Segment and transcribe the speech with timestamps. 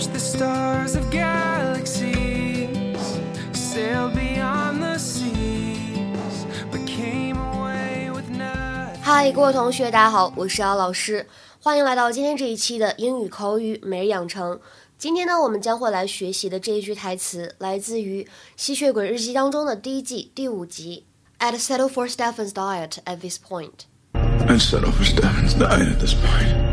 [0.00, 3.18] stars of galaxies
[3.52, 8.98] sailed beyond the seas, but came away with nothing.
[9.02, 11.26] 嗨，各位同学，大家好，我是姚老师，
[11.60, 14.58] 欢迎来到今天这一期的英语口语每日养成。
[14.96, 18.22] 今天呢，我们将会来学习的这一句台词，来自于
[18.56, 21.04] 《吸血鬼日记》当中的第一季第五集。
[21.38, 23.86] I'd settle for Stephen's diet at this point.
[24.14, 26.69] I'd settle for Stefan's diet at this point.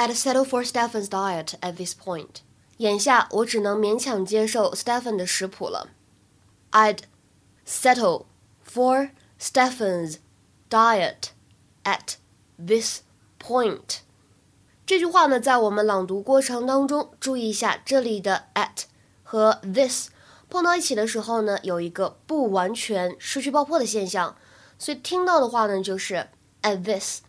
[0.00, 2.40] I'd settle for Stefan's diet at this point。
[2.78, 5.88] 眼下我只能勉强接受 Stefan 的食谱了。
[6.70, 7.00] I'd
[7.66, 8.24] settle
[8.66, 10.16] for Stefan's
[10.70, 11.32] diet
[11.84, 12.14] at
[12.56, 13.02] this
[13.38, 13.98] point。
[14.86, 18.84] 这句话呢，在我们朗读过程当中，注意一下这里的 at
[19.22, 20.08] 和 this
[20.48, 24.34] 碰到一起的时候呢，有一个不完全失去爆破的现象，
[24.78, 26.26] 所以听到的话呢，就是
[26.62, 27.20] at this，at this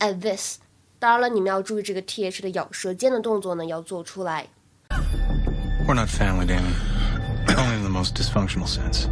[0.00, 0.20] at。
[0.20, 0.58] This,
[0.99, 4.47] 当然了，你们要注意这个 th 的咬舌尖的动作呢，要做出来。
[5.85, 6.73] We're not family, Damon.
[7.47, 9.07] Only in the most dysfunctional sense.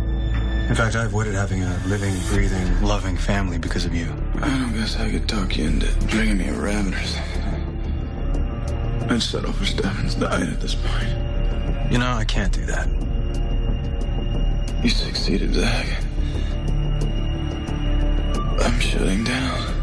[0.70, 2.82] In fact, I avoided having a living, breathing.
[2.82, 4.08] Loving family because of you.
[4.42, 7.42] I don't guess I could talk you into bringing me a rabbit or something.
[9.10, 11.10] I'd settle for Stefan's diet at this point.
[11.92, 12.88] You know, I can't do that.
[14.82, 15.86] You succeeded, Zach.
[18.64, 19.75] I'm shutting down.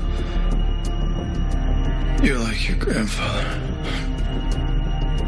[2.62, 3.48] You're like your grandfather.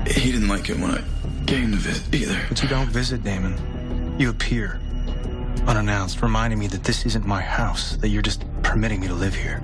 [0.07, 1.03] He didn't like it when I
[1.45, 2.39] came to visit either.
[2.49, 3.57] But you don't visit, Damon.
[4.17, 4.79] You appear
[5.67, 9.35] unannounced, reminding me that this isn't my house, that you're just permitting me to live
[9.35, 9.61] here.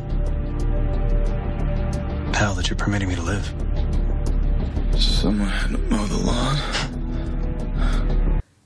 [2.35, 3.49] Hell, that you're permitting me to live.
[4.99, 6.57] Someone had to mow the lawn.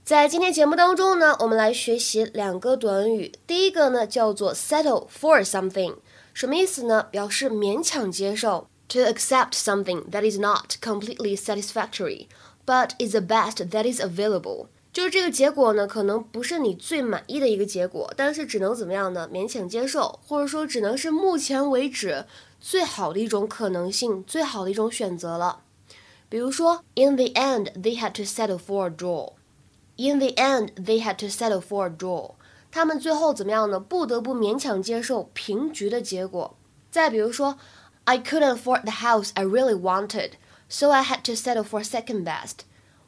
[0.02, 3.30] 在今天节目当中呢，我们来学习两个短语。
[3.46, 5.96] 第一个呢叫做 settle for something，
[6.32, 7.04] 什么意思呢？
[7.10, 12.26] 表示勉强接受 ，to accept something that is not completely satisfactory
[12.66, 14.66] but is the best that is available。
[14.92, 19.28] 就是这个结果呢，可能不是你最满意的一个结果，但是只能怎么样呢？
[19.32, 22.26] 勉强接受，或者说只能是目前为止
[22.60, 25.60] 最好的一种可能性，最好的一种选择了。
[26.28, 29.32] 比如说，In the end, they had to settle for a draw.
[29.96, 32.32] In the end, they had to settle for a draw.
[32.72, 33.78] 他们最后怎么样呢？
[33.78, 36.56] 不得不勉强接受平局的结果。
[36.90, 37.56] 再比如说
[38.04, 40.32] ，I couldn't afford the house I really wanted,
[40.68, 42.60] so I had to settle for second best.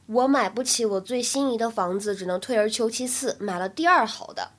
[0.07, 4.51] 我买不起我最心仪的房子，只能退而求其次，买了第二好的。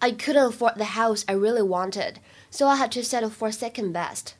[0.00, 2.16] I couldn't afford the house I really wanted,
[2.50, 4.32] so I had to settle for second best.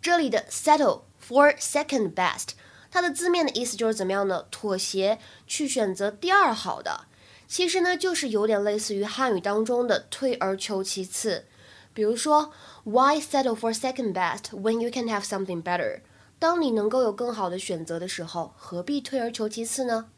[0.00, 2.50] 这里的 settle for second best
[2.90, 4.46] 它的字面的意思就是怎么样呢？
[4.50, 7.06] 妥协，去选择第二好的。
[7.48, 11.46] 其实呢，就是有点类似于汉语当中的退而求其次。
[11.92, 12.52] 比如说，
[12.84, 16.00] Why settle for second best when you can have something better？
[16.38, 20.10] 当你能够有更好的选择的时候，何必退而求其次呢？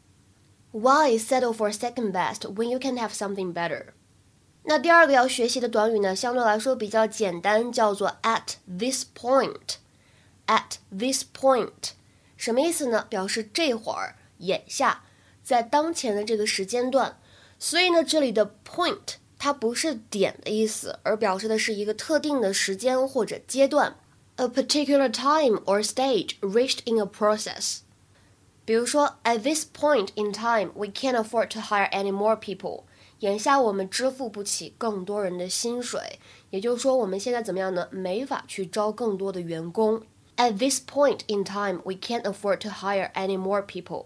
[0.71, 3.87] Why settle for second best when you can have something better？
[4.63, 11.91] 那第二个要学习的短语呢，相对来说比较简单，叫做 at this point。at this point。
[12.35, 13.05] 什么意思呢？
[13.09, 15.03] 表示这会儿、眼下，
[15.41, 17.17] 在当前的这个时间段。
[17.57, 23.95] 所以呢，这里的 point 它不是点的意思，而表示的是一个特定的时间或者阶段，
[24.35, 27.79] a particular time or stage reached in a process。
[28.65, 32.83] 比如说，at this point in time, we can't afford to hire any more people。
[33.19, 36.19] 眼下我们支付不起更多人的薪水，
[36.51, 37.87] 也就是说，我们现在怎么样呢？
[37.91, 40.03] 没法去招更多的员工。
[40.37, 44.05] At this point in time, we can't afford to hire any more people.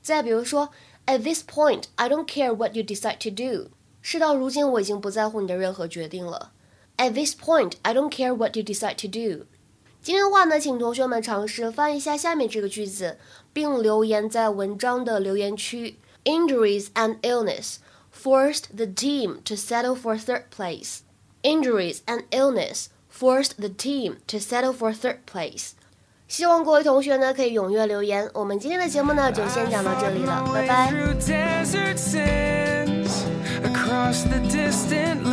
[0.00, 0.70] 再比如说，
[1.06, 3.70] At this point, I don't care what you decide to do.
[4.00, 6.52] 事到如今，我已经不在乎你的任何决定了。
[6.96, 9.46] At this point, I don't care what you decide to do.
[10.00, 13.18] 今天的话呢，请同学们尝试翻译一下下面这个句子，
[13.52, 15.98] 并留言在文章的留言区。
[16.24, 17.76] Injuries and illness
[18.12, 21.00] forced the team to settle for third place.
[21.42, 25.72] Injuries and illness forced the team to settle for third place.
[26.26, 28.28] 希望各位同学呢可以踊跃留言。
[28.34, 30.92] 我们今天的节目呢就先讲到这里了，拜拜。
[34.01, 35.23] Across the distant